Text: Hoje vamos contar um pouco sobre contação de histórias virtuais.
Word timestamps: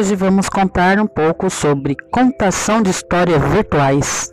Hoje 0.00 0.16
vamos 0.16 0.48
contar 0.48 0.98
um 0.98 1.06
pouco 1.06 1.50
sobre 1.50 1.94
contação 2.10 2.80
de 2.80 2.88
histórias 2.88 3.42
virtuais. 3.52 4.32